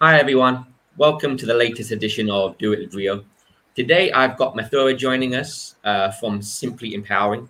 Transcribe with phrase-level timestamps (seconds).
[0.00, 0.64] Hi, everyone.
[0.96, 3.24] Welcome to the latest edition of Do It with Brio.
[3.74, 7.48] Today, I've got Mathura joining us uh, from Simply Empowering.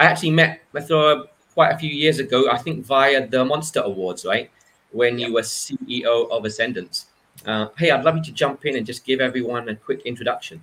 [0.00, 4.24] I actually met Mathura quite a few years ago, I think via the Monstar Awards,
[4.24, 4.50] right?
[4.92, 7.08] When you were CEO of Ascendance.
[7.44, 10.62] Uh, hey, I'd love you to jump in and just give everyone a quick introduction.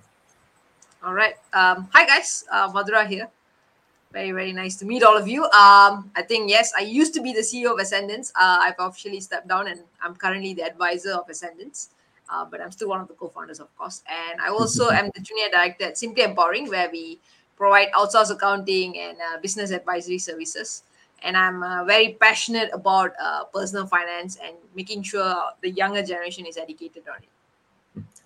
[1.04, 1.34] All right.
[1.52, 2.44] Um, hi, guys.
[2.50, 3.28] Uh, Mathura here.
[4.12, 5.44] Very, very nice to meet all of you.
[5.44, 8.32] Um, I think, yes, I used to be the CEO of Ascendance.
[8.34, 11.90] Uh, I've officially stepped down and I'm currently the advisor of Ascendance.
[12.28, 14.02] Uh, but I'm still one of the co-founders, of course.
[14.08, 17.20] And I also am the junior director at Simply Empowering, where we
[17.56, 20.82] provide outsource accounting and uh, business advisory services.
[21.22, 26.46] And I'm uh, very passionate about uh, personal finance and making sure the younger generation
[26.46, 27.28] is educated on it.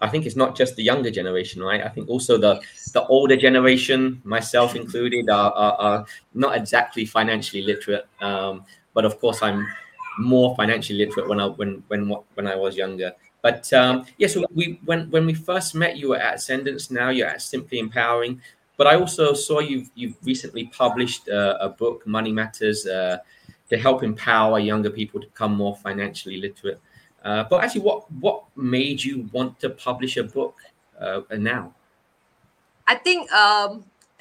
[0.04, 1.82] I think it's not just the younger generation, right?
[1.82, 2.60] I think also the
[2.92, 8.06] the older generation, myself included, are, are, are not exactly financially literate.
[8.20, 9.66] Um, but of course, I'm
[10.18, 12.02] more financially literate when I when when
[12.34, 13.12] when I was younger.
[13.40, 16.90] But um, yeah, so we when when we first met, you were at Ascendance.
[16.90, 18.40] Now you're at Simply Empowering.
[18.76, 23.18] But I also saw you've you've recently published uh, a book, Money Matters, uh,
[23.70, 26.80] to help empower younger people to become more financially literate.
[27.24, 30.60] Uh, but actually, what what made you want to publish a book
[31.00, 31.72] uh, now?
[32.86, 33.84] I think um,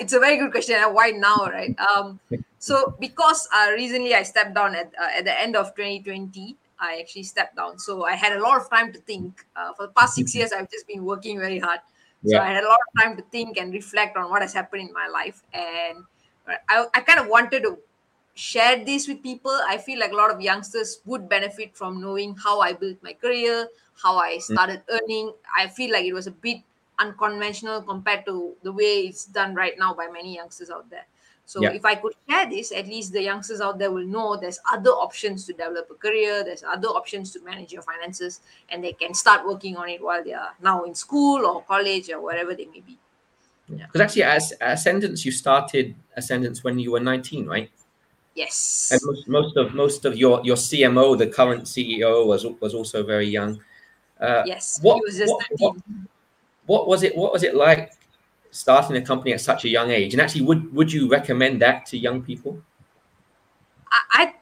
[0.00, 0.80] it's a very good question.
[0.94, 1.78] Why now, right?
[1.78, 2.18] Um,
[2.58, 6.98] so because uh, recently I stepped down at uh, at the end of 2020, I
[7.00, 7.78] actually stepped down.
[7.78, 9.44] So I had a lot of time to think.
[9.54, 11.80] Uh, for the past six years, I've just been working very hard.
[12.22, 12.38] yeah.
[12.38, 12.42] So.
[12.42, 14.92] I had a lot of time to think and reflect on what has happened in
[14.94, 16.04] my life, and
[16.68, 17.78] I, I kind of wanted to
[18.34, 22.34] share this with people i feel like a lot of youngsters would benefit from knowing
[22.36, 23.68] how i built my career
[24.02, 24.42] how i mm.
[24.42, 25.32] started earning.
[25.56, 26.58] I feel like it was a bit
[26.98, 31.06] unconventional compared to the way it's done right now by many youngsters out there.
[31.46, 31.72] So yeah.
[31.72, 34.90] if i could share this at least the youngsters out there will know there's other
[34.90, 38.40] options to develop a career there's other options to manage your finances
[38.70, 42.08] and they can start working on it while they are now in school or college
[42.08, 42.98] or wherever they may be.
[43.68, 43.84] Yeah.
[43.84, 47.70] Because actually as ascendance you started ascendance when you were 19 right
[48.34, 48.90] Yes.
[48.90, 53.02] And most, most of most of your your CMO, the current CEO, was was also
[53.04, 53.60] very young.
[54.20, 54.80] Uh, yes.
[54.82, 55.76] What was, what, what,
[56.66, 57.16] what, was it?
[57.16, 57.92] What was it like
[58.50, 60.14] starting a company at such a young age?
[60.14, 62.60] And actually, would would you recommend that to young people?
[64.12, 64.34] I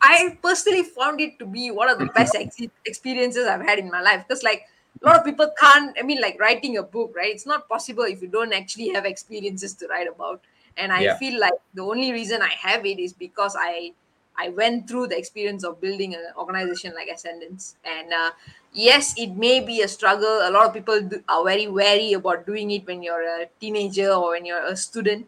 [0.00, 3.90] I personally found it to be one of the best ex- experiences I've had in
[3.90, 4.62] my life because like
[5.02, 8.02] a lot of people can't i mean like writing a book right it's not possible
[8.02, 10.40] if you don't actually have experiences to write about
[10.78, 11.16] and i yeah.
[11.18, 13.92] feel like the only reason i have it is because i
[14.38, 17.76] i went through the experience of building an organization like ascendance.
[17.84, 18.30] And uh,
[18.72, 20.40] yes it may be a struggle.
[20.48, 24.10] A lot of people do, are very wary about doing it when you're a teenager
[24.10, 25.26] or when you're a student.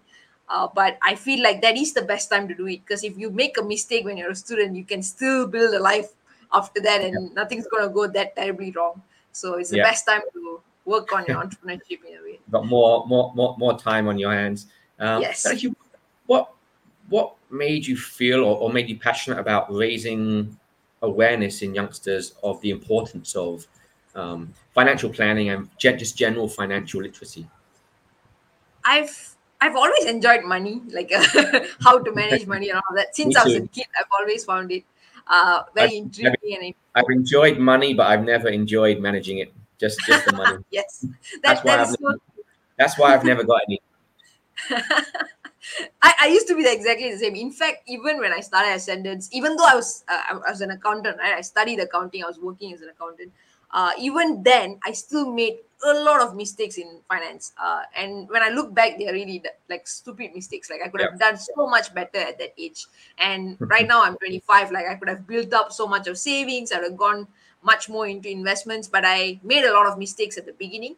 [0.48, 2.80] Uh, but i feel like that is the best time to do it.
[2.86, 5.80] Because if you make a mistake when you're a student you can still build a
[5.80, 6.10] life
[6.52, 7.34] after that and yeah.
[7.34, 9.02] nothing's going to go that terribly wrong.
[9.32, 9.90] So it's the yeah.
[9.90, 12.38] best time to work on your entrepreneurship in a way.
[12.50, 14.66] Got more more more, more time on your hands
[15.00, 15.46] um, yes.
[15.62, 15.74] You,
[16.26, 16.52] what
[17.08, 20.56] what made you feel or, or made you passionate about raising
[21.02, 23.66] awareness in youngsters of the importance of
[24.14, 27.48] um, financial planning and just general financial literacy?
[28.84, 33.14] I've I've always enjoyed money, like uh, how to manage money and all that.
[33.14, 34.84] Since I was a kid, I've always found it
[35.26, 36.74] uh, very I've, intriguing.
[36.94, 39.52] I've, I've enjoyed money, but I've never enjoyed managing it.
[39.78, 40.64] Just just the money.
[40.70, 41.06] yes,
[41.42, 41.96] that, that's why I've so...
[42.00, 42.18] never,
[42.78, 43.80] that's why I've never got any.
[46.02, 47.34] I, I used to be exactly the same.
[47.34, 50.70] In fact, even when I started Ascendance, even though I was uh, I was an
[50.70, 51.34] accountant, right?
[51.34, 52.24] I studied accounting.
[52.24, 53.32] I was working as an accountant.
[53.72, 57.52] Uh, even then, I still made a lot of mistakes in finance.
[57.62, 60.68] Uh, and when I look back, they're really like stupid mistakes.
[60.70, 62.86] Like I could have done so much better at that age.
[63.18, 64.72] And right now, I'm 25.
[64.72, 66.72] Like I could have built up so much of savings.
[66.72, 67.28] I would have gone
[67.62, 70.96] much more into investments, but I made a lot of mistakes at the beginning.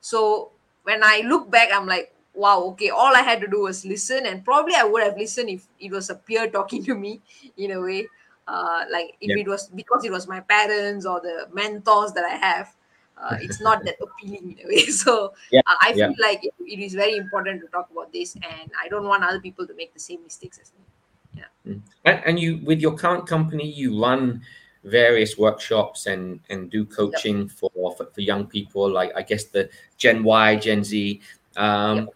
[0.00, 0.50] So
[0.82, 4.26] when I look back, I'm like, wow, okay, all I had to do was listen,
[4.26, 7.20] and probably I would have listened if it was a peer talking to me
[7.56, 8.08] in a way.
[8.46, 12.36] Uh, like if it was because it was my parents or the mentors that I
[12.36, 12.76] have,
[13.16, 14.84] uh, it's not that appealing in a way.
[14.90, 15.62] So yeah.
[15.66, 18.88] uh, I feel like it, it is very important to talk about this, and I
[18.88, 21.40] don't want other people to make the same mistakes as me.
[21.40, 21.72] Yeah.
[21.72, 21.80] Mm.
[22.04, 24.42] And, and you, with your current company, you run
[24.84, 27.50] various workshops and and do coaching yep.
[27.50, 31.22] for, for, for young people, like I guess the Gen Y, Gen Z.
[31.56, 32.08] Um, yep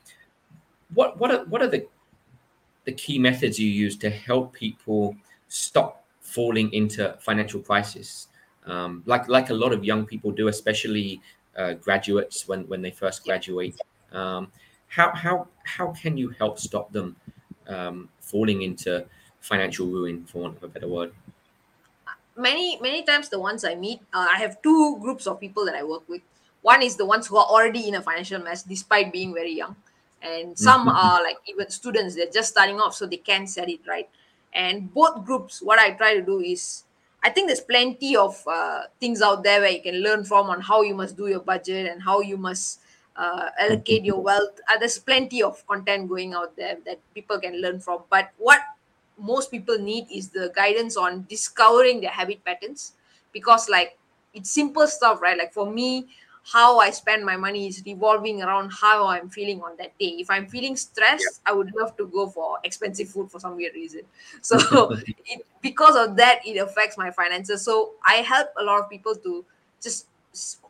[0.94, 1.86] what what are what are the
[2.84, 5.14] the key methods you use to help people
[5.48, 8.28] stop falling into financial crisis?
[8.66, 11.20] Um, like like a lot of young people do especially
[11.56, 13.80] uh, graduates when when they first graduate.
[14.12, 14.50] Um,
[14.88, 17.16] how how how can you help stop them
[17.66, 19.04] um, falling into
[19.40, 21.12] financial ruin for want of a better word?
[22.36, 25.74] Many many times the ones I meet, uh, I have two groups of people that
[25.74, 26.22] I work with.
[26.62, 29.76] One is the ones who are already in a financial mess despite being very young,
[30.22, 30.94] and some Mhm.
[30.94, 32.14] are like even students.
[32.16, 34.08] They're just starting off, so they can set it right.
[34.52, 36.84] And both groups, what I try to do is,
[37.22, 40.60] I think there's plenty of uh, things out there where you can learn from on
[40.60, 42.80] how you must do your budget and how you must
[43.16, 44.60] uh, allocate your wealth.
[44.72, 48.02] Uh, there's plenty of content going out there that people can learn from.
[48.08, 48.60] But what
[49.18, 52.92] most people need is the guidance on discovering their habit patterns
[53.32, 53.98] because like
[54.32, 56.06] it's simple stuff right like for me
[56.52, 60.16] how i spend my money is revolving around how i'm feeling on that day.
[60.22, 63.74] If i'm feeling stressed i would love to go for expensive food for some weird
[63.74, 64.02] reason.
[64.42, 64.58] So
[65.26, 67.62] it, because of that it affects my finances.
[67.62, 69.44] So i help a lot of people to
[69.82, 70.06] just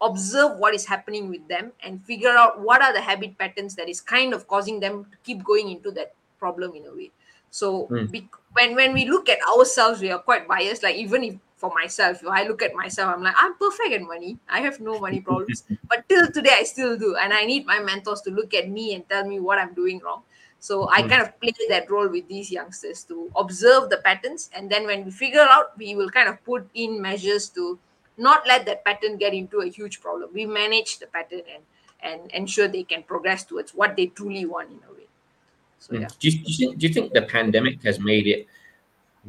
[0.00, 3.88] observe what is happening with them and figure out what are the habit patterns that
[3.88, 7.10] is kind of causing them to keep going into that problem in a way.
[7.50, 8.10] So Mm.
[8.12, 10.82] bec- when when we look at ourselves, we are quite biased.
[10.82, 14.02] Like even if for myself, if I look at myself, I'm like I'm perfect at
[14.02, 14.38] money.
[14.48, 15.64] I have no money problems.
[15.90, 18.94] but till today, I still do, and I need my mentors to look at me
[18.94, 20.22] and tell me what I'm doing wrong.
[20.60, 24.70] So I kind of play that role with these youngsters to observe the patterns, and
[24.70, 27.78] then when we figure out, we will kind of put in measures to
[28.16, 30.30] not let that pattern get into a huge problem.
[30.32, 31.62] We manage the pattern and
[32.00, 35.06] and ensure they can progress towards what they truly want in a way.
[35.80, 36.00] So Mm.
[36.02, 36.08] yeah.
[36.18, 38.46] Do, you, do, you think, do you think the pandemic has made it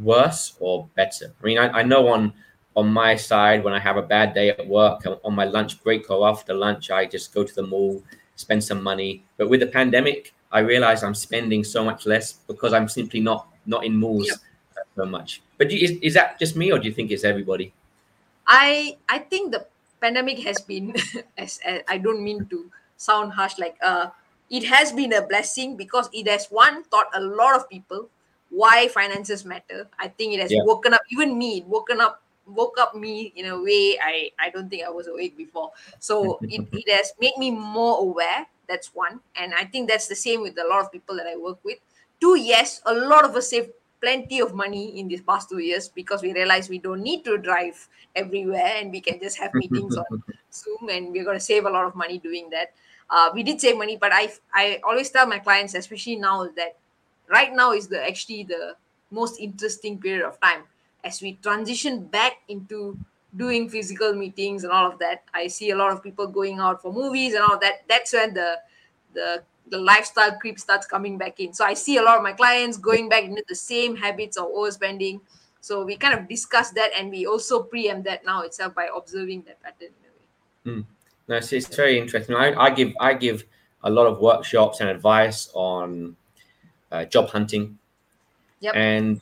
[0.02, 1.34] worse or better?
[1.42, 2.34] I mean, I, I know on
[2.76, 6.10] on my side, when I have a bad day at work, on- my lunch break
[6.10, 8.02] or after lunch, I just go to the mall,
[8.36, 9.24] spend some money.
[9.38, 13.48] But with the pandemic, I realize I'm spending so much less because I'm simply not
[13.66, 14.36] not in malls Yeah.
[14.96, 15.42] so much.
[15.58, 17.74] But do you, is, is that just me, or do you think it's everybody?
[18.48, 19.66] I I think the
[20.02, 20.96] pandemic has been
[21.38, 24.10] as, as I don't mean to sound harsh like uh
[24.50, 28.10] it has been a blessing because it has one taught a lot of people
[28.50, 29.88] why finances matter.
[30.00, 30.64] I think it has Yeah.
[30.64, 34.70] woken up even me, woken up woke up me in a way I I don't
[34.70, 35.72] think I was awake before.
[36.00, 38.48] So it, it has made me more aware.
[38.68, 39.20] That's one.
[39.36, 41.78] And I think that's the same with a lot of people that I work with.
[42.22, 43.70] Two, yes, a lot of us saved
[44.02, 47.38] plenty of money in these past two years because we realized we don't need to
[47.38, 50.06] drive everywhere and we can just have meetings on
[50.52, 52.74] Zoom and we're going to save a lot of money doing that.
[53.10, 56.78] Uh, we did save money, but I I always tell my clients, especially now, that
[57.30, 58.76] right now is the actually the
[59.12, 60.64] most interesting period of time
[61.04, 62.98] as we transition back into
[63.36, 65.24] doing physical meetings and all of that.
[65.34, 67.88] I see a lot of people going out for movies and all that.
[67.88, 68.60] That's when the
[69.14, 71.54] the the lifestyle creep starts coming back in.
[71.54, 74.48] So I see a lot of my clients going back into the same habits of
[74.48, 75.22] overspending.
[75.62, 79.44] So we kind of discuss that and we also preempt that now itself by observing
[79.44, 79.90] that pattern
[80.66, 80.76] in a way.
[80.76, 80.82] Hmm.
[81.28, 82.36] No, it's, it's very interesting.
[82.36, 83.46] I, I give I give
[83.84, 86.16] a lot of workshops and advice on
[86.92, 87.78] uh, job hunting,
[88.62, 88.74] Yep.
[88.76, 89.22] and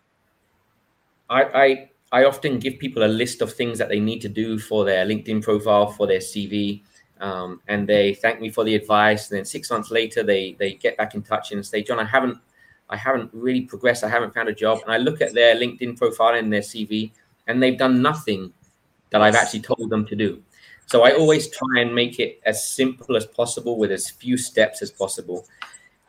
[1.30, 4.58] I, I I often give people a list of things that they need to do
[4.58, 6.81] for their LinkedIn profile, for their CV,
[7.19, 9.30] um, and they thank me for the advice.
[9.30, 12.06] And then six months later, they they get back in touch and say, John, I
[12.06, 12.38] haven't
[12.90, 14.04] I haven't really progressed.
[14.04, 14.80] I haven't found a job.
[14.84, 17.12] And I look at their LinkedIn profile and their CV,
[17.48, 18.54] and they've done nothing
[19.10, 20.42] that I've actually told them to do.
[20.86, 24.81] So I always try and make it as simple as possible with as few steps
[24.81, 25.46] as possible.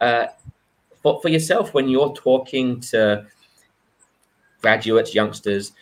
[0.01, 0.27] Uh,
[1.03, 3.27] for, for yourself, when you're talking to
[4.61, 5.73] graduates, youngsters,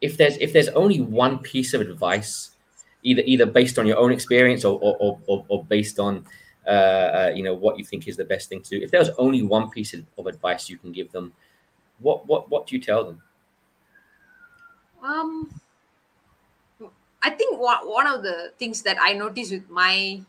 [0.00, 2.50] if there's if there's only one piece of advice,
[3.02, 6.24] either either based on your own experience or or, or, or, based on
[6.66, 9.10] uh, uh, you know what you think is the best thing to do, if there's
[9.18, 11.32] only one piece of, of advice you can give them,
[12.00, 13.22] what what what do you tell them?
[15.02, 15.60] Um,
[17.22, 20.20] I think one, one of the things that I notice with my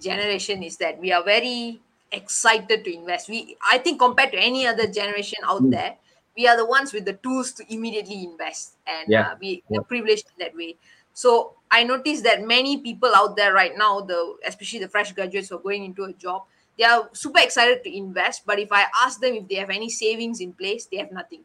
[0.00, 1.80] generation is that we are very
[2.14, 3.28] excited to invest.
[3.28, 5.70] We, I think, compared to any other generation out Mm.
[5.70, 5.96] there,
[6.36, 9.20] we are the ones with the tools to immediately invest, and Yeah.
[9.20, 9.78] uh, we Yeah.
[9.80, 10.76] are privileged in that way.
[11.12, 15.48] So I noticed that many people out there right now, the especially the fresh graduates
[15.48, 16.42] who are going into a job,
[16.78, 18.42] they are super excited to invest.
[18.46, 21.44] But if I ask them if they have any savings in place, they have nothing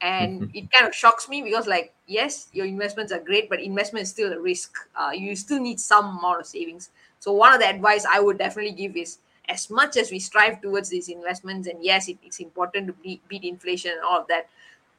[0.00, 4.02] and it kind of shocks me because like yes your investments are great but investment
[4.02, 7.60] is still a risk uh, you still need some amount of savings so one of
[7.60, 9.18] the advice i would definitely give is
[9.48, 13.26] as much as we strive towards these investments and yes it, it's important to beat,
[13.28, 14.48] beat inflation and all of that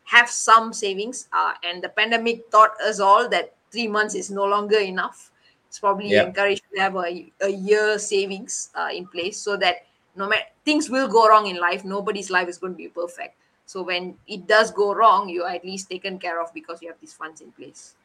[0.04, 4.46] have some savings uh, and the pandemic taught us all that three months is no
[4.46, 5.32] longer enough
[5.68, 6.24] it's probably Yeah.
[6.26, 10.90] encouraged to have a, a year savings uh, in place so that no matter things
[10.90, 13.36] will go wrong in life nobody's life is going to be perfect
[13.72, 17.00] so when it does go wrong, you're at least taken care of because you have
[17.00, 17.96] these funds in place.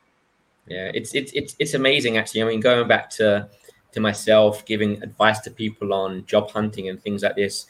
[0.68, 2.42] Yeah, it's it's it's it's amazing actually.
[2.42, 3.48] I mean, going back to
[3.96, 7.66] to myself, giving advice to people on job hunting and things like this.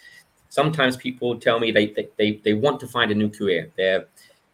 [0.51, 3.73] Sometimes people tell me they they they, they want to find a new career.
[3.77, 4.07] They're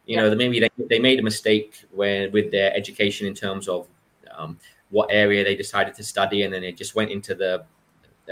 [0.06, 3.86] you know, maybe they, they made a mistake when with their education in terms of
[4.36, 4.58] um,
[4.90, 7.64] what area they decided to study, and then they just went into the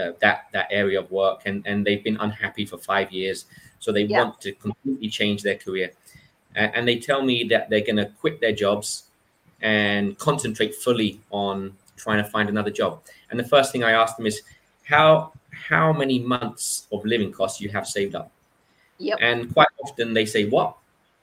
[0.01, 3.47] uh, that that area of work, and and they've been unhappy for five years,
[3.79, 4.19] so they Yeah.
[4.19, 5.93] want to completely change their career,
[6.55, 9.05] and, and they tell me that they're going to quit their jobs
[9.61, 13.03] and concentrate fully on trying to find another job.
[13.31, 14.43] And the first thing I ask them is,
[14.85, 18.31] how how many months of living costs you have saved up?
[18.99, 19.19] Yep.
[19.21, 20.77] And quite often they say, what?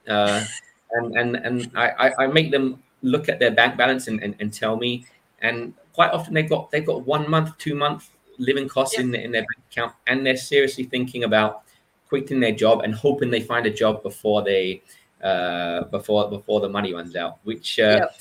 [0.08, 0.44] Uh,
[0.92, 4.52] and and and I, I- make them look at their bank balance and, and, and
[4.52, 5.06] tell me.
[5.42, 8.10] And quite often they've got they've got one month, two month
[8.40, 11.64] living costs in, in their bank account, and they're seriously thinking about
[12.08, 14.82] quitting their job and hoping they find a job before they
[15.24, 17.40] uh, before before the money runs out.
[17.44, 18.16] Which uh, Yep.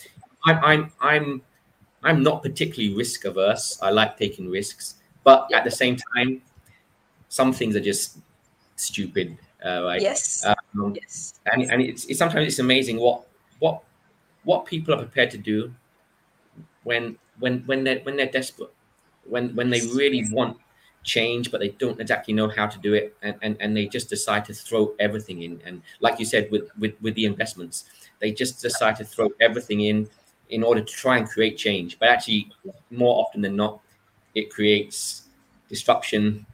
[0.45, 1.43] I'm I'm I'm
[2.03, 3.79] I'm not particularly risk averse.
[3.83, 6.43] I like taking risks, but at the same time,
[7.29, 8.19] some things are just
[8.77, 10.01] stupid, uh, right?
[10.01, 10.45] Yes.
[10.45, 11.35] Um, yes.
[11.47, 13.27] and and it's, it's sometimes it's amazing what
[13.59, 13.83] what
[14.45, 15.73] what people are prepared to do
[16.85, 18.73] when when when they're when they're desperate,
[19.25, 20.57] when when they really want
[21.03, 24.11] change but they don't exactly know how to do it and, and and they just
[24.11, 27.85] decide to throw everything in and like you said with with with the investments
[28.19, 30.09] they just decide to throw everything in
[30.51, 32.51] in order to try and create change but actually
[32.91, 33.81] more often than not
[34.35, 35.23] it creates
[35.69, 36.47] disruption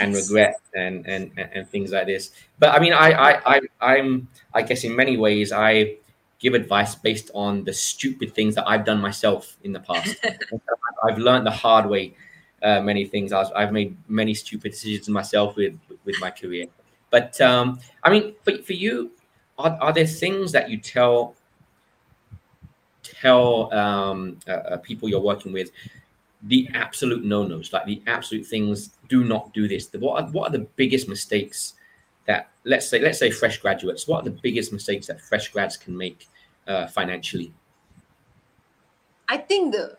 [0.00, 2.30] and regret and, and and things like this.
[2.58, 5.96] But I mean, I I, I I'm I guess in many ways I
[6.38, 10.16] give advice based on the stupid things that I've done myself in the past.
[11.04, 12.14] I've learned the hard way
[12.62, 13.32] uh, many things.
[13.32, 16.66] I was, I've made many stupid decisions myself with with my career.
[17.10, 19.12] But um, I mean, for, for you,
[19.58, 21.36] are, are there things that you tell
[23.24, 25.70] tell um, uh, uh, people you're working with
[26.42, 29.88] the absolute no-nos, like the absolute things, do not do this.
[29.98, 31.72] What are, what are the biggest mistakes
[32.26, 34.06] that let's say let's say fresh graduates?
[34.06, 36.28] What are the biggest mistakes that fresh grads can make
[36.68, 37.52] uh, financially?
[39.28, 39.96] I think the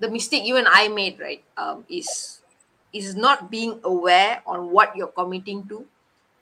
[0.00, 2.42] the mistake you and I made right um, is
[2.92, 5.86] is not being aware on what you're committing to.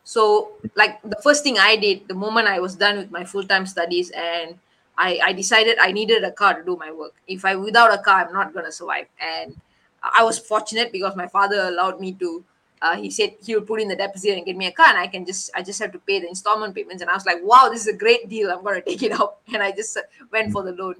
[0.05, 3.45] So like the first thing I did the moment I was done with my full
[3.45, 4.59] time studies and
[4.99, 7.15] I, I decided I needed a car to do my work.
[7.27, 9.07] If I without a car, I'm not gonna survive.
[9.21, 9.57] And
[10.03, 12.45] I was fortunate because my father allowed me to.
[12.83, 14.99] Uh, he said he would put in the deposit and get me a car, and
[14.99, 17.01] I can just I just have to pay the installment payments.
[17.01, 18.51] And I was like, wow, this is a great deal.
[18.51, 20.97] I'm gonna take it out, and I just uh, went for the loan.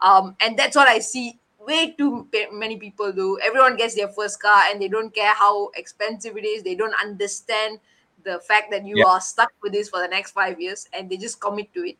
[0.00, 3.38] Um, and that's what I see way too many people do.
[3.44, 6.62] Everyone gets their first car, and they don't care how expensive it is.
[6.62, 7.78] They don't understand
[8.24, 9.04] the fact that you Yeah.
[9.04, 11.96] are stuck with this for the next five years, and they just commit to it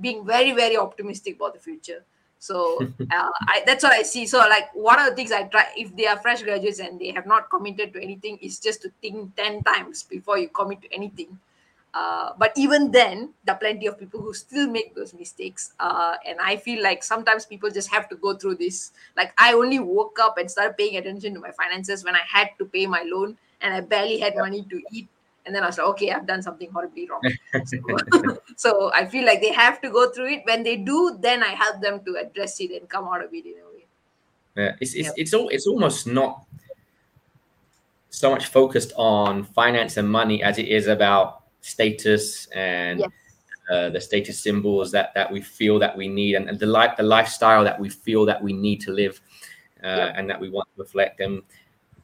[0.00, 2.04] being very very optimistic about the future.
[2.38, 4.26] So uh, I, that's what i see.
[4.26, 7.12] So like one of the things i try if they are fresh graduates and they
[7.12, 10.92] have not committed to anything is just to think 10 times before you commit to
[10.92, 11.38] anything.
[11.94, 15.72] Uh, but even then there are plenty of people who still make those mistakes.
[15.80, 18.92] Uh, and i feel like sometimes people just have to go through this.
[19.16, 22.50] Like i only woke up and started paying attention to my finances when i had
[22.58, 25.08] to pay my loan and i barely had money to eat
[25.46, 27.22] and then i was like okay i've done something horribly wrong
[27.64, 27.78] so,
[28.56, 30.42] so I feel like they have to go through it.
[30.44, 33.44] When they do, then I help them to address it and come out of it
[33.46, 33.86] in a way.
[34.56, 35.14] Yeah, it's it's Yep.
[35.16, 36.44] it's all it's almost not
[38.10, 43.10] so much focused on finance and money as it is about status and Yes.
[43.70, 46.96] uh, the status symbols that that we feel that we need and, and the life
[46.96, 49.20] the lifestyle that we feel that we need to live
[49.84, 50.14] uh, Yep.
[50.16, 51.42] and that we want to reflect and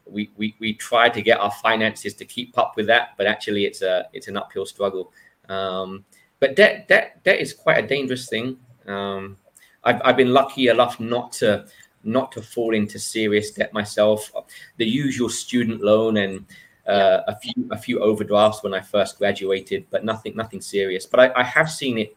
[0.07, 3.65] we, we we try to get our finances to keep up with that but actually
[3.65, 5.13] it's a it's an uphill struggle
[5.49, 6.05] um,
[6.41, 8.57] but debt debt debt is quite a dangerous thing
[8.87, 9.37] um,
[9.85, 11.67] I've, I've been lucky enough not to
[12.05, 14.31] not to fall into serious debt myself.
[14.77, 16.45] The usual student loan and
[16.87, 21.07] uh, a few a few overdrafts when I first graduated, but nothing nothing serious.
[21.07, 22.17] But I, I have seen it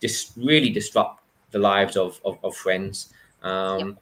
[0.00, 3.10] just really disrupt the lives of of, of friends.
[3.42, 3.98] Um,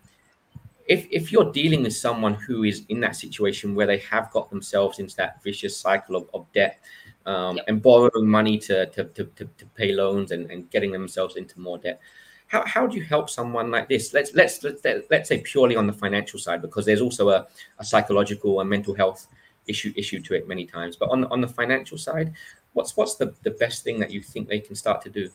[0.87, 4.51] If if you're dealing with someone who is in that situation where they have got
[4.51, 6.81] themselves into that vicious cycle of, of debt
[7.27, 7.65] um, Yep.
[7.69, 11.59] and borrowing money to to, to, to, to pay loans and, and getting themselves into
[11.59, 12.01] more debt,
[12.49, 14.13] how, how do you help someone like this?
[14.13, 17.47] Let's let's let's, let's say purely on the financial side because there's also a,
[17.79, 19.27] a psychological and mental health
[19.67, 20.97] issue issue to it many times.
[20.97, 22.35] But on on the financial side
[22.75, 25.31] what's what's the, the best thing that you think they can start to do?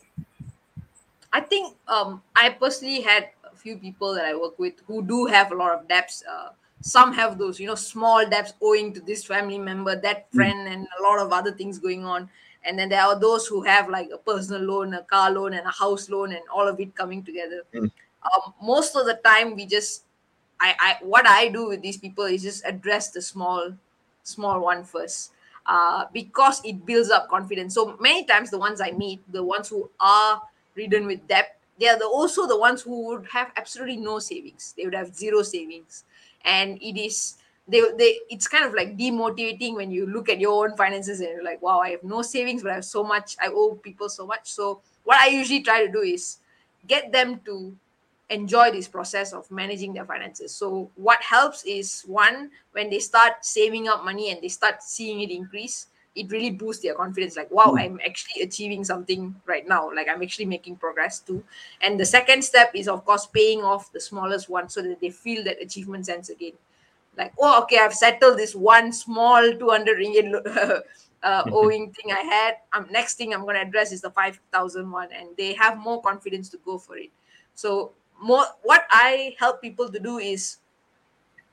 [1.33, 3.29] I think um, I personally had
[3.59, 6.23] few people that I work with who do have a lot of debts.
[6.29, 6.49] Uh,
[6.81, 10.87] some have those, you know, small debts owing to this family member, that friend, and
[10.99, 12.29] a lot of other things going on.
[12.63, 15.65] And then there are those who have like a personal loan, a car loan, and
[15.67, 17.63] a house loan, and all of it coming together.
[17.73, 17.91] Mm.
[18.23, 20.03] Um, most of the time, we just,
[20.59, 23.73] I, I, what I do with these people is just address the small,
[24.23, 25.31] small one first.
[25.69, 27.75] uh, because it builds up confidence.
[27.75, 30.41] So many times, the ones I meet, the ones who are
[30.75, 34.73] ridden with debt, they are the, also the ones who would have absolutely no savings.
[34.77, 36.03] They would have zero savings,
[36.43, 37.35] and it is
[37.67, 41.29] they they it's kind of like demotivating when you look at your own finances and
[41.29, 43.37] you're like, wow, I have no savings, but I have so much.
[43.41, 44.51] I owe people so much.
[44.51, 46.37] So what I usually try to do is
[46.87, 47.75] get them to
[48.29, 50.53] enjoy this process of managing their finances.
[50.53, 55.21] So what helps is one when they start saving up money and they start seeing
[55.21, 59.91] it increase, it really boosts their confidence like wow i'm actually achieving something right now.
[59.93, 61.43] Like i'm actually making progress too.
[61.81, 65.09] And the second step is of course paying off the smallest one so that they
[65.09, 66.53] feel that achievement sense again.
[67.17, 70.81] Like oh okay i've settled this one small 200 ringgit
[71.23, 72.55] uh, owing thing i had.
[72.73, 76.01] Um, next thing i'm going to address is the 5000 one and they have more
[76.01, 77.11] confidence to go for it.
[77.55, 80.57] So more what i help people to do is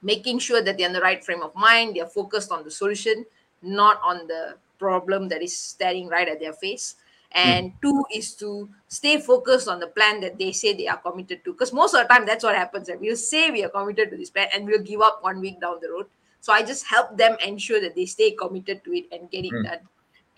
[0.02, 3.24] making sure that they're in the right frame of mind they're focused on the solution
[3.66, 6.96] not on the problem that is staring right at their face.
[7.32, 7.74] And mm.
[7.82, 11.52] two is to stay focused on the plan that they say they are committed to.
[11.52, 13.00] Because most of the time that's what happens right?
[13.00, 15.78] we'll say we are committed to this plan and we'll give up one week down
[15.82, 16.06] the road.
[16.40, 19.52] So i just help them ensure that they stay committed to it and get it
[19.52, 19.64] mm.
[19.64, 19.80] done.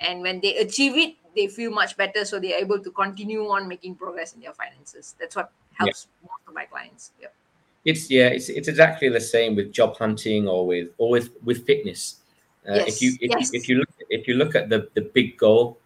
[0.00, 2.24] And when they achieve it they feel much better.
[2.24, 5.14] So they're able to continue on making progress in their finances.
[5.20, 6.28] That's what helps yeah.
[6.28, 7.12] most of my clients.
[7.20, 7.28] Yeah
[7.84, 11.64] it's yeah it's, it's exactly the same with job hunting or with or with with
[11.64, 12.16] fitness
[12.68, 12.88] uh, yes.
[12.88, 13.50] if you if, yes.
[13.52, 15.78] if you look if you look at the the big goal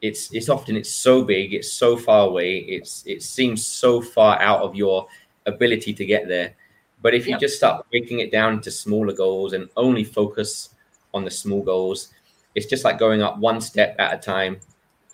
[0.00, 4.40] it's it's often it's so big it's so far away it's it seems so far
[4.40, 5.06] out of your
[5.46, 6.54] ability to get there
[7.02, 7.40] but if you yep.
[7.40, 10.70] just start breaking it down into smaller goals and only focus
[11.14, 12.08] on the small goals
[12.54, 14.58] it's just like going up one step at a time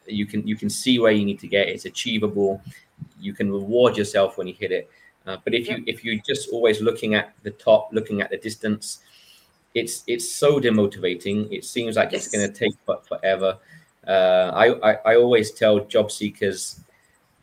[0.07, 2.61] you can you can see where you need to get it's achievable
[3.21, 4.91] you can reward yourself when you hit it
[5.27, 5.79] uh, but if yep.
[5.79, 9.01] you if you're just always looking at the top looking at the distance
[9.79, 11.51] it's it's so demotivating.
[11.53, 12.27] It seems like yes.
[12.27, 12.75] it's going to take
[13.09, 13.59] forever.
[14.07, 16.81] Uh, I, I, I always tell job seekers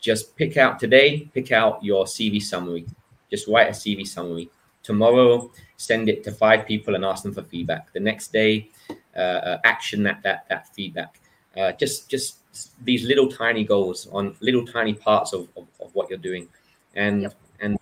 [0.00, 2.86] just pick out today pick out your cv summary.
[3.30, 4.50] Just write a cv summary.
[4.82, 7.92] Tomorrow send it to five people and ask them for feedback.
[7.92, 8.70] The next day
[9.16, 11.20] uh, uh, action that that that feedback.
[11.56, 12.38] Uh, just just
[12.84, 16.48] these little tiny goals on little tiny parts of, of, of what you're doing.
[16.94, 17.34] And yep.
[17.60, 17.78] and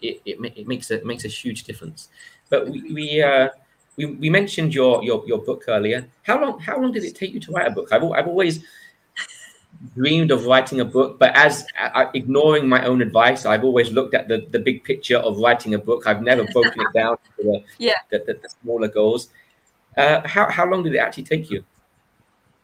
[0.00, 2.08] it, it, it, makes a, it makes a huge difference.
[2.50, 3.48] But we, we uh
[3.96, 6.08] we, we mentioned your, your your book earlier.
[6.22, 7.88] How long how long did it take you to write a book?
[7.92, 8.64] I've I've always
[9.94, 14.14] dreamed of writing a book, but as uh, ignoring my own advice, I've always looked
[14.14, 16.06] at the, the big picture of writing a book.
[16.06, 17.92] I've never broken it down to the, yeah.
[18.10, 19.28] the, the, the smaller goals.
[19.96, 21.64] Uh, how, how long did it actually take you?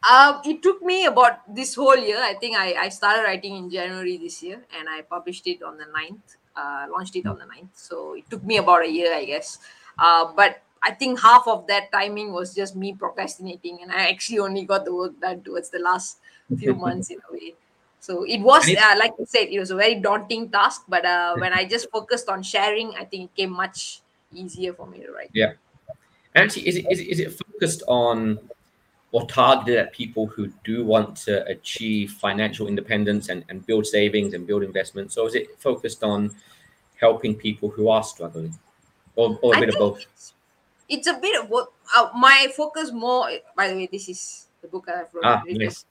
[0.09, 2.17] Um, it took me about this whole year.
[2.19, 5.77] I think I, I started writing in January this year and I published it on
[5.77, 7.69] the 9th, uh, launched it on the 9th.
[7.73, 9.59] So it took me about a year, I guess.
[9.99, 14.39] Uh, but I think half of that timing was just me procrastinating, and I actually
[14.39, 16.17] only got the work done towards the last
[16.57, 17.53] few months in a way.
[17.99, 20.83] So it was, uh, like I said, it was a very daunting task.
[20.89, 24.01] But uh, when I just focused on sharing, I think it came much
[24.33, 25.29] easier for me to write.
[25.33, 25.53] Yeah.
[26.35, 28.39] Actually, is it, is it, is it focused on
[29.11, 34.33] or targeted at people who do want to achieve financial independence and, and build savings
[34.33, 35.15] and build investments?
[35.17, 36.31] Or is it focused on
[36.99, 38.57] helping people who are struggling?
[39.15, 40.05] Or, or a bit of both?
[40.91, 43.31] It's a bit of what uh, my focus more.
[43.55, 45.23] By the way, this is the book I've wrote.
[45.23, 45.85] Ah, nice.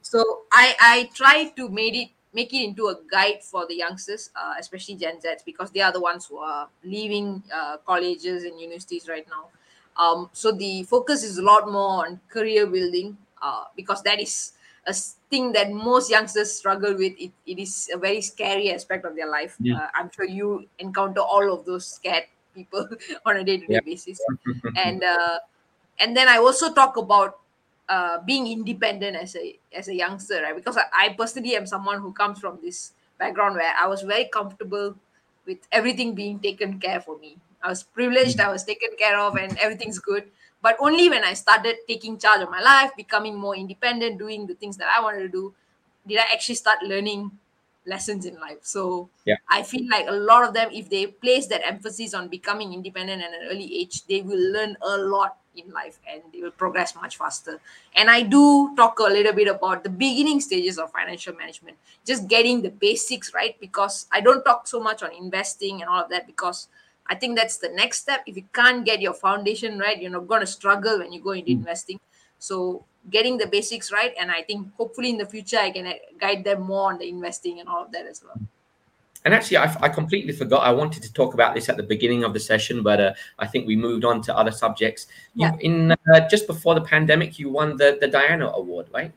[0.00, 4.30] so I I try to make it make it into a guide for the youngsters,
[4.34, 8.58] uh, especially Gen Zs, because they are the ones who are leaving uh, colleges and
[8.58, 9.52] universities right now.
[10.02, 14.52] Um, so the focus is a lot more on career building, uh, because that is
[14.86, 14.94] a
[15.28, 17.12] thing that most youngsters struggle with.
[17.18, 19.56] It, it is a very scary aspect of their life.
[19.60, 19.76] Yeah.
[19.76, 22.88] Uh, I'm sure you encounter all of those scared people
[23.26, 23.80] on a day-to-day yeah.
[23.84, 24.20] basis.
[24.76, 25.38] And uh,
[25.98, 27.38] and then i also talk about
[27.88, 30.56] uh, being independent as a as a youngster right?
[30.56, 34.24] Because I, I personally am someone who comes from this background where i was very
[34.32, 34.94] comfortable
[35.46, 37.36] with everything being taken care for me.
[37.62, 40.24] I was privileged i was taken care of and everything's good.
[40.62, 44.54] But only when i started taking charge of my life becoming more independent doing the
[44.54, 45.54] things that i wanted to do
[46.06, 47.30] did i actually start learning
[47.86, 48.58] lessons in life.
[48.62, 49.36] So yeah.
[49.48, 53.22] I feel like a lot of them, if they place that emphasis on becoming independent
[53.22, 56.94] at an early age, they will learn a lot in life and they will progress
[56.94, 57.60] much faster.
[57.94, 62.28] And I do talk a little bit about the beginning stages of financial management, just
[62.28, 66.10] getting the basics right, because I don't talk so much on investing and all of
[66.10, 66.68] that because
[67.06, 68.22] I think that's the next step.
[68.26, 71.32] If you can't get your foundation right, you're not going to struggle when you go
[71.32, 71.56] into mm.
[71.56, 72.00] investing.
[72.42, 75.92] So getting the basics right and i think hopefully in the future i can uh,
[76.20, 78.40] guide them more on the investing and all of that as well
[79.24, 80.64] and actually, I, I, completely forgot.
[80.64, 83.46] I wanted to talk about this at the beginning of the session, but uh, I
[83.46, 85.06] think we moved on to other subjects.
[85.34, 85.52] Yeah.
[85.60, 89.12] in uh, just before the pandemic, you won the the Diana Award, right?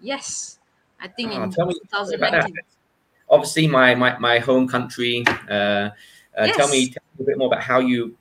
[0.00, 0.58] Yes,
[1.00, 2.52] I think oh, in 2019.
[3.30, 5.22] Obviously, my my, my home country.
[5.48, 5.92] Uh, yes.
[6.36, 8.16] Uh, tell me, tell me a bit more about how you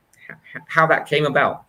[0.68, 1.66] how that came about.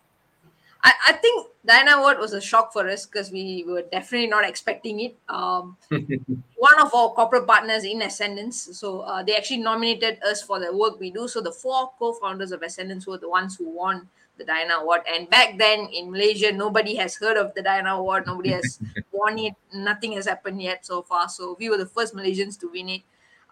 [0.83, 4.43] I, I think Diana Award was a shock for us because we were definitely not
[4.43, 5.15] expecting it.
[5.29, 10.59] Um, one of our corporate partners in Ascendance, so uh, they actually nominated us for
[10.59, 11.27] the work we do.
[11.27, 15.01] So the four co-founders of Ascendance were the ones who won the Diana Award.
[15.07, 18.25] And back then in Malaysia, nobody has heard of the Diana Award.
[18.25, 18.79] Nobody has
[19.11, 19.53] won it.
[19.71, 21.29] Nothing has happened yet so far.
[21.29, 23.01] So we were the first Malaysians to win it.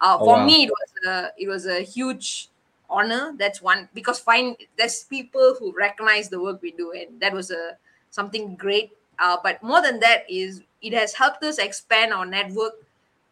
[0.00, 0.44] Uh, oh, for wow.
[0.44, 2.48] me, it was a, it was a huge
[2.90, 3.32] honor.
[3.38, 7.52] That's one because find there's people who recognize the work we do, and that was
[7.52, 7.76] a
[8.10, 8.92] something great.
[9.18, 12.74] Uh, but more than that is it has helped us expand our network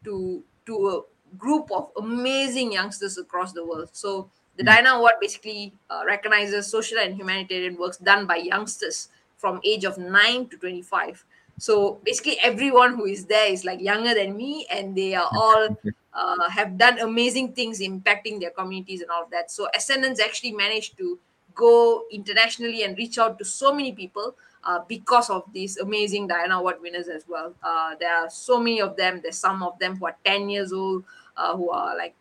[0.05, 3.91] to to a group of amazing youngsters across the world.
[3.93, 4.67] So the mm.
[4.67, 9.99] Diana Award basically uh, recognizes social and humanitarian works done by youngsters from age of
[9.99, 11.25] 9 to 25
[11.59, 15.77] so basically everyone who is there is like younger than me and they are all
[16.15, 20.53] uh, have done amazing things impacting their communities and all of that so ascendance actually
[20.53, 21.19] managed to
[21.55, 24.35] go internationally and reach out to so many people
[24.67, 27.55] uh, because of these amazing Diana Award winners as well.
[27.63, 29.21] Uh, there are so many of them.
[29.23, 31.05] There's some of them who are 10 years old,
[31.37, 32.15] uh, who are like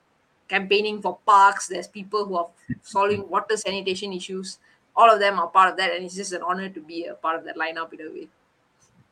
[0.48, 1.68] campaigning for parks.
[1.68, 2.48] There's people who are
[2.84, 4.60] solving water sanitation issues.
[4.96, 7.16] All of them are part of that, and it's just an honor to be a
[7.16, 8.28] part of that lineup in a way.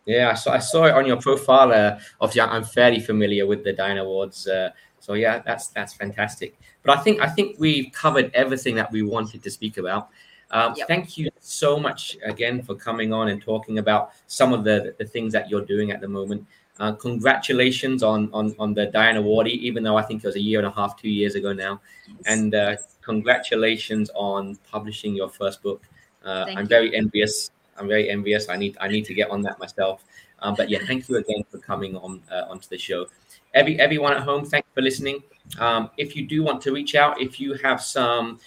[0.05, 1.71] Yeah, I saw, I saw it on your profile.
[1.71, 4.47] Uh, obviously, I'm fairly familiar with the Diana Awards.
[4.47, 4.69] Uh,
[4.99, 6.57] so yeah, that's that's fantastic.
[6.83, 10.09] But I think I think we've covered everything that we wanted to speak about.
[10.53, 10.87] Um, yep.
[10.87, 15.05] Thank you so much again for coming on and talking about some of the, the
[15.05, 16.45] things that you're doing at the moment.
[16.79, 20.41] Uh, congratulations on, on on the Diana Award, even though I think it was a
[20.41, 21.81] year and a half, two years ago now.
[22.07, 22.17] Yes.
[22.25, 25.83] And uh, congratulations on publishing your first book.
[26.23, 26.65] Uh, I'm you.
[26.65, 28.49] very envious I'm very envious.
[28.49, 30.03] I need I need to get on that myself.
[30.39, 33.07] Um, but yeah, thank you again for coming on uh, onto the show.
[33.53, 35.23] Every everyone at home, thanks for listening.
[35.59, 38.39] Um, if you do want to reach out, if you have some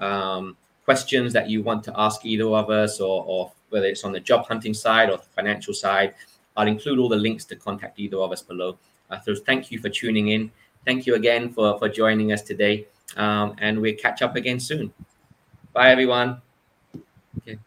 [0.00, 4.12] um, questions that you want to ask either of us, or, or whether it's on
[4.12, 6.14] the job hunting side or the financial side,
[6.56, 8.78] I'll include all the links to contact either of us below.
[9.10, 10.50] Uh, so thank you for tuning in.
[10.86, 14.92] Thank you again for for joining us today, um, and we'll catch up again soon.
[15.74, 16.40] Bye, everyone.
[17.38, 17.58] Okay.